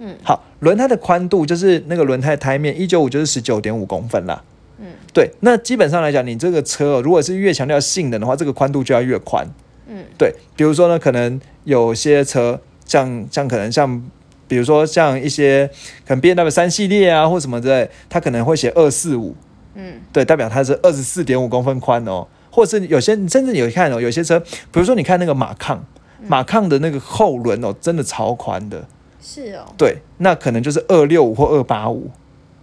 [0.00, 4.40] 嗯，好，轮胎的宽度就是那个轮胎胎面，一九五就是十九点五公分啦。
[4.78, 9.44] 嗯，对，那基本上来讲，你这个车、哦、如果是越强调性能的话，这个宽度就要越宽。
[9.88, 14.02] 嗯，对，比如说呢，可能有些车像像可能像，
[14.46, 15.68] 比如说像一些
[16.06, 19.34] 可能 B M W 三系列啊或什么之类，它可能会写二四五，
[19.74, 22.26] 嗯，对，代表它是二十四点五公分宽哦。
[22.54, 25.82] 或者是有些甚至有看哦，有些车，比如说你看那个马抗，
[26.26, 28.86] 马抗的那个后轮哦，真的超宽的，
[29.22, 29.64] 是哦。
[29.78, 32.10] 对，那可能就是二六五或二八五，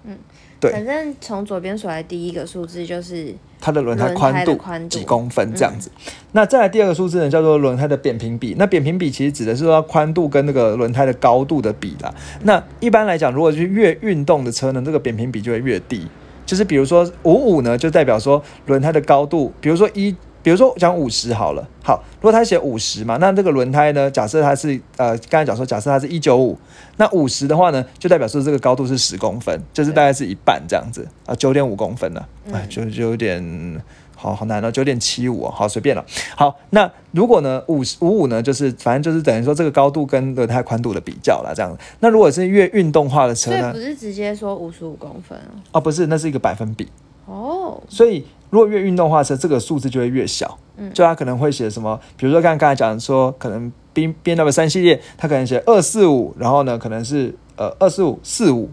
[0.03, 0.17] 嗯
[0.59, 5.89] 对反正从左边数来第一个数字就是它的轮胎宽度宽度几公分这样子。
[6.33, 8.53] 那再来第二个数字呢，叫做轮胎的扁平比。
[8.59, 12.13] 那扁平比其实指的是说宽度跟那个轮胎的高度的比啦。
[12.43, 16.05] 那一般来讲，如果是越运动的车呢，这个扁平比就会越低。
[16.45, 26.57] 就是比如说五五呢，就代表说轮胎的高度，比如说一，比如说讲五十好了，好，如果他写五十嘛，那这个轮胎呢，假设它是呃，刚才讲说，假设它是一九五，
[26.97, 33.81] 那五十的话呢，就代表说这个高度是十公分，就是大概是一半这样子啊，九点五公分呢、啊，哎，就就有点
[34.15, 36.05] 好好难哦，九点七五哦，好随便了。
[36.35, 41.77] 好，那如果呢五十五五呢，就是反正就是等于说这个高度跟轮胎宽度的比较啦，这样。
[41.99, 43.79] 那如果是越运动化的车呢不？
[43.79, 45.59] 是直接说五十五公分哦。
[45.73, 46.87] 哦，不是，那是一个百分比。
[47.29, 50.57] 哦，所以如果越运动化车，这个数字就会越小。
[50.81, 58.69] 嗯就它可能会写什么，比如说刚刚才讲说，可能 B B N W 三系列，它可能写二四五，然后呢可能是呃二四五四五，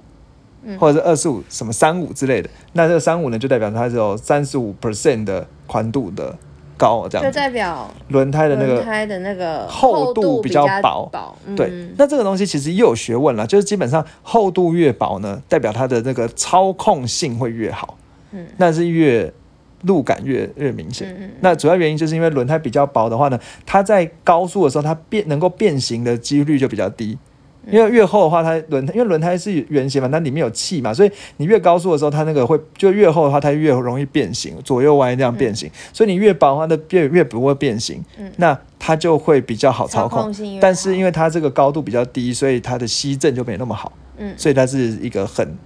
[0.63, 2.49] 嗯或者是二四五什么三五之类的。
[2.75, 6.33] 那这个三五呢，就代表它是有三十五 percent 的宽度的
[6.77, 7.33] 高这样就。
[7.37, 11.35] 代表轮胎的那个轮胎的那个厚度比较薄薄。
[11.57, 17.99] 对嗯，那这个东西其实又有学问了，就是基本上厚度越薄呢，代表它的那个操控性会越好，
[18.33, 19.33] 嗯那是越
[19.83, 21.09] 路感越越明显。
[21.11, 27.19] 嗯嗯那主要原因就是因为轮胎比较薄的话呢，它在高速的时候，它变能够变形的几率就比较低。
[27.69, 35.69] 因为越厚的话，它轮胎因为轮胎是圆形嘛，它里面有气嘛，所以你越高速的时候，它那个会就越厚的话，它越容易变形，左右弯这样变形。
[35.93, 40.33] 所以你越薄的话，它越越不会变形，嗯那它就会比较好操操控。
[40.61, 45.57] 但是因为为它这个高度比较低，所以它的吸震就没那么好，嗯所以它是一个很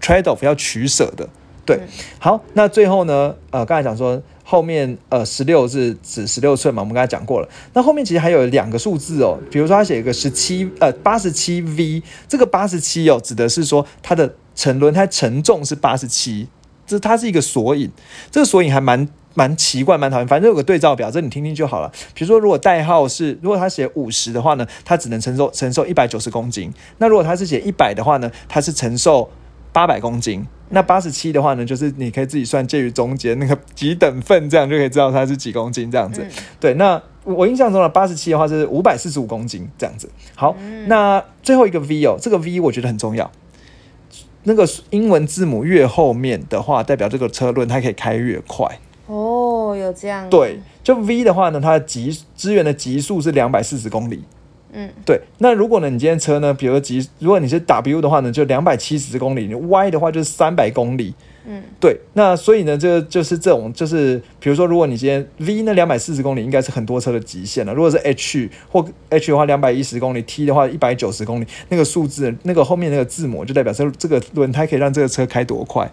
[0.00, 1.28] trade off 要取舍的。
[1.64, 7.48] 对，嗯好，那最后呢，呃，刚才讲说后面呃十六是指十六寸嘛，我们刚才讲过了。
[7.72, 16.48] 那后面其实还有两个数字哦，比如说他写一个十七呃八十七 V，这个八十七哦指的是说它的沉轮胎承重是八十七，
[16.86, 17.90] 这它是一个索引，
[18.30, 19.08] 这个索引还蛮。
[19.36, 20.28] 蛮奇怪，蛮讨厌。
[20.28, 21.90] 反正有个对照表，这你听听就好了。
[22.14, 26.72] 比如说，如果代号是，如果他写五十的话呢，它只能承受承受一百九十公斤。
[26.98, 29.28] 那如果他是写一百的话呢，它是承受
[29.74, 30.46] 八百公斤。
[30.70, 36.22] 那八十七的话呢，就是你可以自己算介于中间那个几等份，这样就可以知道它是几公斤这样子。
[36.22, 40.08] 嗯对，那我印象中的八十七的话是五百四十五公斤这样子。
[40.34, 43.30] 好，嗯那最后一个 V 哦，这个 V 我觉得很重要。
[44.44, 48.78] 那个英文字母越后面的话，代表这个车轮它可以开越快。
[49.06, 54.24] 哦，有这样对，就 V 的话呢，它的极支援的极速是两百四十公里。
[54.76, 61.14] 嗯对，那如果呢，你今天车呢，比如说极，如果你是 W 的话呢，就两百七十公里；你 Y 的话就是三百公里。
[61.46, 67.74] 嗯对，那所以呢，这个就是这种，就是比如说，如果你今天 V 那两百四十公里应该是很多车的极限了。
[67.74, 71.46] 如果是 H 或 H 的话，两百一十公里；T 的话，一百九十公里。
[71.68, 75.88] 那个数字，那个后面那个字母就代表这这个轮胎可以让这个车开多快。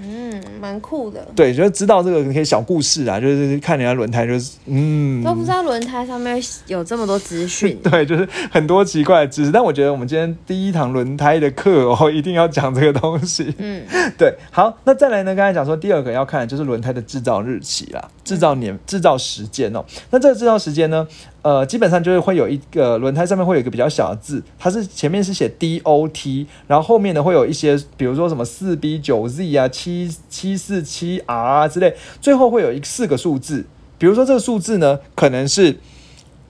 [0.00, 0.27] 嗯，
[0.60, 1.26] 蛮酷的。
[1.34, 7.78] 对，就是知道这个可以小故事啊，就是看人家轮胎，就是嗯，都不知道轮胎上面有这么多资讯。
[7.84, 9.52] 对，就是很多奇怪的知识。
[9.52, 13.54] 但我觉得我们今天第一堂轮胎的课哦，一定要讲这个东西。
[13.58, 13.84] 嗯
[14.18, 15.34] 对，好，那再来呢？
[15.34, 19.84] 刚才讲说第二个要看的就是轮胎的制造日期啦，制造年、制造时间哦。
[20.10, 21.06] 那这个制造时间呢，
[21.42, 33.64] 呃，基本上就是会有一个轮胎上面会有一个比较小的字，它是前面是写 DOT，然后后面呢会有一些，比如说什么四 B 九 Z 啊、七七四七 R 啊之类，最后会有一四个数字。
[33.98, 35.76] 比如说这个数字呢，可能是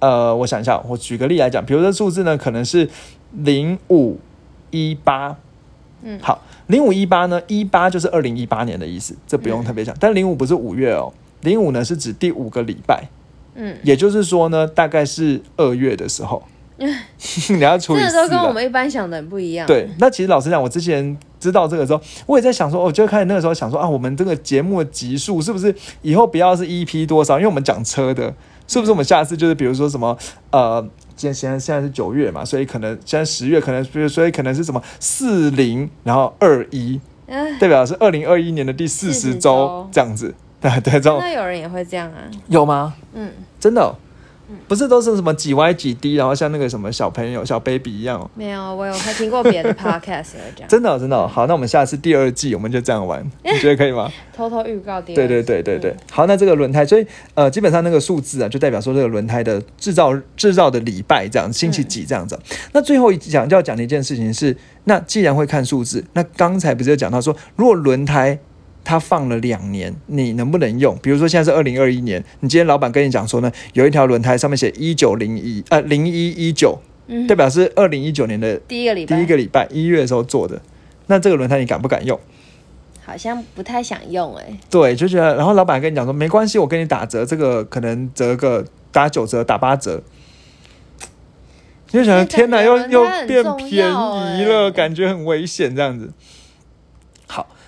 [0.01, 2.89] 呃，我想一下，我举个例来讲，比如说数字呢，可能是
[3.33, 4.19] 零五
[4.71, 5.37] 一八。
[6.03, 9.97] 嗯好，零五一八呢，一八就是二零一八年的意思，这不用特别讲。
[9.99, 13.09] 但零五不是五月哦，零五呢是指第五个礼拜，
[13.57, 16.43] 嗯，也就是说呢，大概是二月的时候。
[17.51, 18.53] 你要除以四这个都跟我啊。
[18.53, 19.67] 们一般想的很不一样。
[19.67, 27.35] 对，那其实老实讲，我之前知道这个时候，我也在想说，我就开始那个时候想说啊，我们这个节目的集数是不是以后不要是 EP 多少？
[27.37, 28.33] 因为我们讲车的，
[28.67, 30.17] 是不是我们下次就是比如说什么
[30.51, 30.87] 呃，
[31.17, 40.35] 现现在现在是九月嘛，所以可能现在十月可能，比如所以可能是什么四零，然后二一，哎，代表是二零二一年的第四十40周周这样子。
[40.61, 42.19] 对 对，这种那有人也会这样啊。
[42.49, 42.95] 有吗？
[43.15, 43.95] 嗯，真的哦、
[44.67, 48.31] 不是都是什么几 Y 几 D，然后像那个什么小朋友小 baby 一样哦。
[48.35, 50.69] 没有，我有还听过别的 podcast 有这样。
[50.71, 54.11] 真的哦、真的哦、好，那我们下次第二季我们就这样玩， 你觉得可以吗？
[54.35, 62.39] 偷偷预告第二对对对对对，好，那这个轮胎，所以呃，基本上那个数字啊，就代表说这个轮胎的制造制造的礼拜这样，星期几这样子。
[62.73, 68.39] 那最后一讲就要讲的一件事情是，那既然会看数字，那刚才不是有讲到说，如果轮胎
[68.89, 70.97] 它放了两年，你能不能用？
[71.03, 80.63] 比如说现在是二零二一年，你今天老板跟你讲说呢，有一条轮胎上面写一九零一呃零一一九，嗯代表是二零一九年的第一个礼拜，第一个礼拜一月的时候做的。
[81.09, 82.19] 那这个轮胎你敢不敢用？
[83.05, 90.03] 好像不太想用哎、对，就觉得，然后老板跟你讲说，没关系，我给你打折，这个可能折个打九折，打八折。
[91.91, 96.11] 你就想，这天哪，又又变便宜了，欸感觉很危险这样子。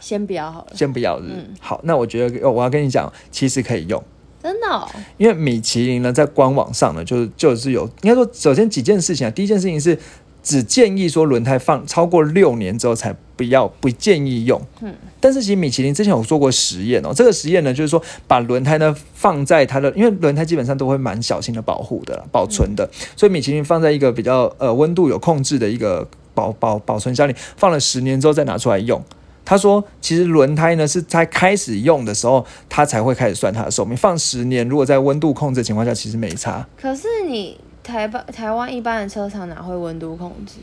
[0.01, 0.73] 好，先不要好了。
[0.75, 1.55] 先不要是不是嗯。
[1.61, 4.03] 好，那我觉得哦我要跟你讲，其实可以用，
[4.43, 9.99] 真的、哦，因为米其林呢在官网上呢，就是就是有应该说，首先几件事情啊，第一件事情是
[10.43, 14.61] 只建议说轮胎放超过六年之后才不要不建议用。
[14.81, 29.03] 嗯，但是其实米其林之前有做过实验哦，这个实验呢就是说把轮胎呢放在它的，因为轮胎基本上都会蛮小心的保护的啦保存的，所以米其林放在一个比较呃温度有控制的一个保保保存箱里，放了十年之后再拿出来用。
[29.45, 33.97] 他说，其实轮胎呢是在开始用的时候，它才会开始算它的寿命。
[33.97, 36.67] 放十年，如果在温度控制的情况下，其实没差。
[36.81, 40.55] 可是你台湾台湾一般的车厂哪会温度控制？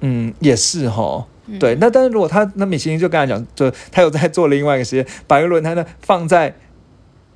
[0.00, 1.26] 嗯，也是哈。
[1.58, 6.54] 对，那但是如果他那米其林就跟他讲，就他有在做另外一个实验，把一个轮胎呢放在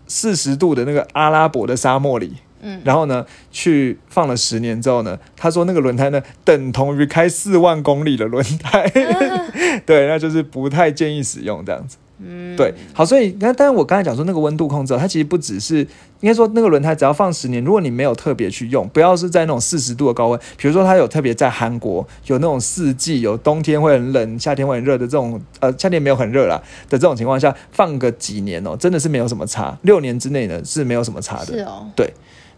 [0.06, 2.80] 四十度的那个阿拉伯的沙漠里，嗯。
[2.84, 8.90] 然后呢去放了十年之后呢，他说那个轮胎呢等同于开四万公里的轮胎，
[9.86, 11.98] 对，那就是不太建议使用这样子。
[12.26, 15.78] 嗯，对，好，所以那当然我刚才讲说那个温度控制哦，它其实不只是
[16.20, 26.56] 应该说那个轮胎只要放十年，如果你没有特别去用，不要是在那种四十度的高温，比如说它有特别在韩国有那种四季，有冬天会很冷，夏天会很热的这种，呃，夏天没有很热啦
[26.88, 31.46] 的这种情况下，放个几年哦，真的是没有什么差，六年之内呢是没有什么差的。
[31.46, 32.14] 是哦，对，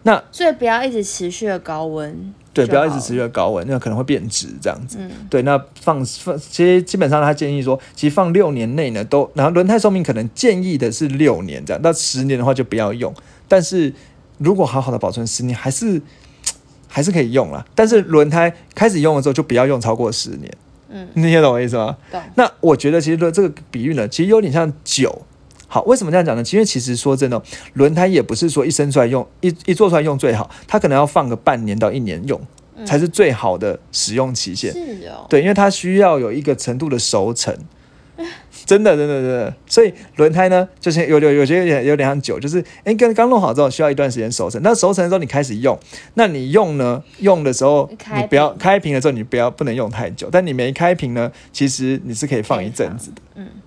[0.07, 4.99] 那所以不要一直持续的高温，对，不要一直持续的高温，那可能会变质这样子。
[5.01, 13.13] 嗯对，那放放，其实基本上他建议说，其实放六年内呢，都然后轮胎寿命可能建议的是六年这样，到十年的话就不要用。
[13.49, 13.93] 但是
[14.39, 16.01] 如果好好的保存十年，还是
[16.87, 17.67] 还是可以用啦。
[17.75, 20.57] 但是轮胎开始用的时候就不要用超过十年，
[20.89, 21.97] 嗯，你听懂我意思吗？
[22.13, 22.23] 懂。
[22.37, 25.23] 那我觉得其实这个比喻呢，其实有点像酒。
[25.77, 26.43] 好，为什么这样讲呢？
[26.53, 27.43] 因为其实说真的，
[27.75, 32.41] 轮胎也不是说一生出来用，一一做出来用最好，它可能要放个半年到一年用，
[32.87, 34.73] 才是最好的使用期限。
[34.73, 37.55] 是哦，对，因为它需要有一个程度的熟成，
[38.65, 39.55] 真的，真的，真的。
[39.67, 44.59] 所以轮胎呢，就是有有有些有点有点像酒，就是哎，刚刚弄好之后需要一段时间熟成。
[44.63, 45.79] 那熟成的时候你开始用，
[46.15, 47.87] 那你用呢，用的时候
[48.17, 53.21] 你不要瓶开瓶的时候你不要不能用太久，但你没开瓶呢，其实你是可以放一阵子的。
[53.35, 53.66] 嗯，对。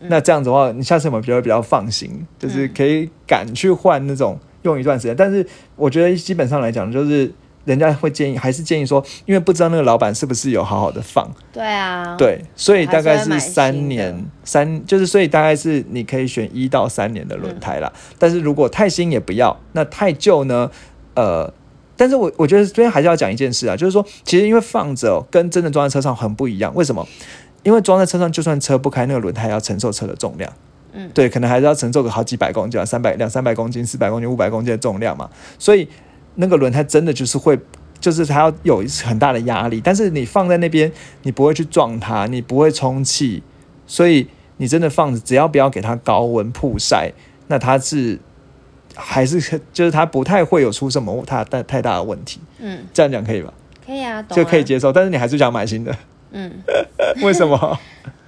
[0.00, 5.16] 那这样子的话，你下次我们比较比较放心，就是可以敢去换那种用一段时间。
[5.16, 7.32] 但是我觉得基本上来讲，就是
[7.64, 17.92] 人家会建议，还是建议说，因为不知道那个老板是不是有好好的放，对啊，，对，所以大概是三年，三就是所以大概是你可以选一到三年的轮胎啦。
[17.94, 20.70] 嗯但是如果太新也不要，那太旧呢，
[21.14, 21.52] 呃。
[22.00, 26.72] 但是我我觉得这边还是要讲一件事啊，就是说，其实因为放着、哦、跟真的装在车上很不一样。
[26.76, 27.04] 为什么？
[27.62, 30.52] 因为装在车上，就算车不开，那个轮胎要承受车的重量。
[30.92, 35.28] 嗯对，可能还是要承受个好几百公斤啊，三百两三百公斤、四百公斤、五百公斤的重量嘛。
[35.58, 35.86] 所以
[36.36, 37.58] 那个轮胎真的就是会，
[38.00, 39.80] 就是它要有很大的压力。
[39.82, 40.90] 但是你放在那边，
[41.22, 43.42] 你不会去撞它，你不会充气，
[43.86, 47.12] 所以你真的放着，只要不要给它高温曝晒，
[47.48, 48.18] 那它是
[48.94, 52.40] 还是就是它不太会有出什么太太太大的问题。
[52.60, 53.52] 嗯，这样讲可以吧？
[53.84, 55.94] 可以啊，懂啊就可以，接受，但是你还是想买新的，
[56.30, 56.52] 嗯，
[57.22, 57.78] 为什么？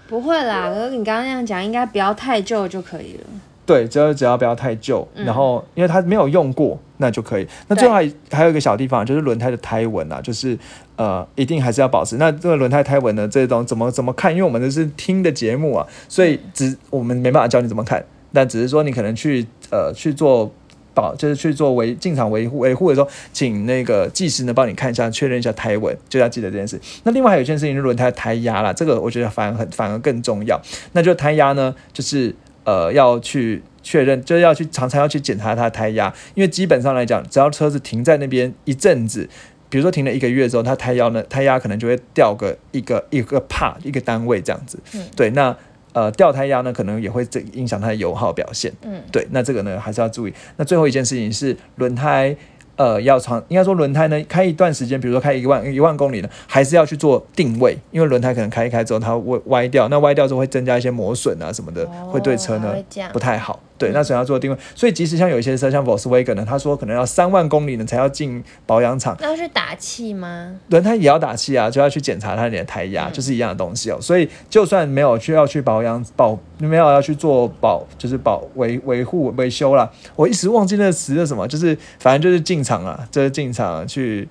[0.09, 3.25] 不会啦，可是你刚刚那样讲，应该不要太旧就可以了。
[3.65, 7.47] 对，只要只要不要太旧，嗯然后因为它没有用过，那就可以。
[7.69, 10.59] 那最后还还有一个小地方，就是轮胎的胎纹啊，就是
[10.97, 12.17] 呃，一定还是要保持。
[12.17, 14.33] 那这个轮胎胎纹呢，这种怎么怎么看？
[14.33, 20.53] 因为我们这是听的节目啊，所以只我们没办法教你怎么看，但只是说你可能去呃去做。
[20.95, 26.81] 保就是去做维进场维护维护的时候，请那个技师呢帮你看一下，确认一下胎纹，就要记得这件事。
[27.05, 30.61] 那另外还有一件事情是轮胎胎压啦，这个我觉得反而很反而更重要。
[30.93, 39.29] 那就胎压呢，就是呃要去确认，就是要去常常要去检查它的胎压，因为基本上来讲，只要车子停在那边一阵子。
[39.69, 44.77] 比如说停了一个月之后，它胎压呢，胎压可能就会掉个一个一个帕一个单位这样子。
[44.95, 45.57] 嗯对，那
[45.93, 48.73] 呃掉胎压呢，可能也会这影响它的油耗表现。
[48.83, 50.33] 嗯，对，那这个呢还是要注意。
[50.57, 52.35] 那最后一件事情是轮胎，
[52.77, 62.75] 呃，要长，应该说轮胎呢开一段时间，比如说开一万一万公里呢，还是要去做定位，因为轮胎可能开一开之后它会歪掉，那歪掉之后会增加一些磨损啊什么的，哦会对车呢
[63.13, 63.61] 不太好。
[63.81, 64.57] 对，那所以要做定位。
[64.75, 70.55] 所以即使像有一些车，像 Volkswagen 呢，他说可能要三万公里呢才要进保养厂，那要去打气吗？
[70.69, 73.99] 轮胎也要打气啊，就要去检查它的胎压，嗯就是一样的东西哦。
[73.99, 79.91] 所以就算没有去要去保养保，没有要去做保，就是保维维护维修啦。
[80.15, 84.29] 我一时忘记那个词是什么，就是反正就是进厂啊，就是进厂去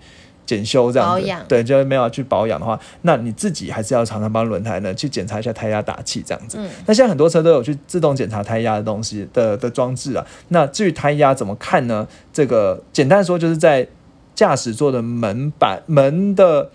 [0.49, 1.27] 检修这样子。
[1.47, 6.57] 对，就是没有去保养的话，那你自己还是要常常帮轮胎呢去检查一下胎压、打气这样子。
[6.59, 10.25] 嗯那现在很多车都有去自动检查胎压的东西的的装置啊。
[10.47, 12.07] 那至于胎压怎么看呢？
[12.33, 13.87] 这个简单说就是在
[14.33, 16.71] 驾驶座的门板门的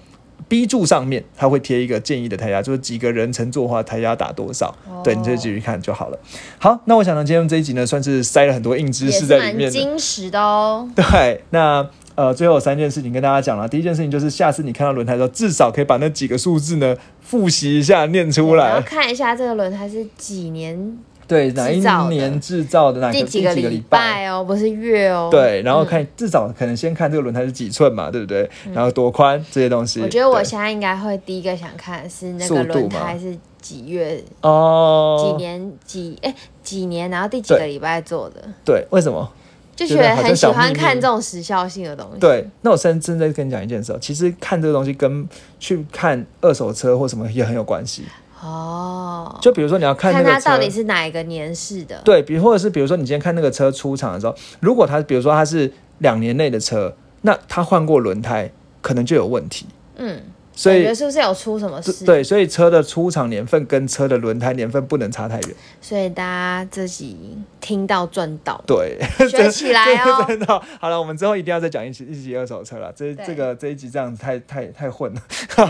[0.47, 6.19] B 柱上面，它会贴一个建议的胎压，就是几个人乘坐的话，胎压打多少，哦对，你就继续看就好了。
[6.59, 9.81] 好，那我想呢，今天这一集呢，算是塞了很多硬知识在里面的。
[9.81, 10.87] 蛮矜持的哦。
[10.95, 13.69] 对，那呃，最后有三件事情跟大家讲了。
[13.69, 18.81] 第一件事情就是，下次你看到轮胎的时候，至少可以把那几个数字呢复习一下，念出来。
[18.83, 20.97] 看一下这个轮胎是几年、
[21.27, 25.29] 对，哪一年制造的，哪个第几个个礼拜哦，不是月哦。
[25.31, 28.49] 对，然后嗯看、至少可能先看这个轮胎是几寸嘛，对不对？
[28.73, 30.01] 然后多宽这些东西。
[30.01, 39.29] 我觉得我现在应该会第一个想看的是那个轮胎是几月、哦，几年、几哎几年，然后第几个礼拜做的，对，为什么？
[39.75, 42.21] 就觉得很喜欢看这种时效性的东西。
[42.21, 48.05] 对，那我现在正在跟你讲一件事哦，其实看这个东西跟去看二手车或什么也很有关系。
[48.41, 52.01] 哦，就比如说你要看那个车，看它到底是哪一个年式的。
[52.05, 58.51] 对比或者是比如说你今天看那个车出厂的时候，如果它比如说它是两年内的车，那它换过轮胎
[58.83, 59.67] 可能就有问题。
[59.97, 60.21] 嗯，
[60.55, 62.05] 所以是不是有出什么事？
[62.05, 65.49] 对，所以车的出厂年份跟车的轮胎年份不能差太远。
[65.81, 68.99] 所以大家自己听到赚到，对，
[69.29, 70.25] 学起来哦。
[70.29, 72.93] 真的好了，我们之后一定要再讲一集一集二手车了。
[72.95, 75.21] 这对这个这一集这样子太太太混了。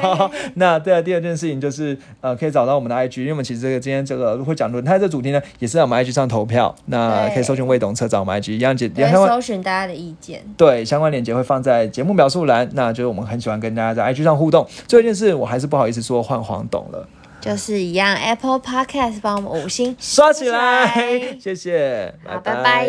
[0.55, 6.75] 那对啊，第二件事情就是呃，可以找到我们的 IG，因为我们其实这个今天这个会讲轮胎这主题呢，也是在我们 IG 上投票。
[6.87, 10.43] 那对可以搜寻魏董车找我们 IG 一样解也相关会搜寻大家的意见。
[10.57, 12.69] 对相关链接会放在节目描述栏。
[12.75, 14.67] 那就是我们很喜欢跟大家在 IG 上互动。
[14.87, 17.09] 最后一件事，我还是不好意思说换黄董了，
[17.41, 22.89] 就是一样，Apple Podcast 帮我们五星刷起来，谢谢，好，拜拜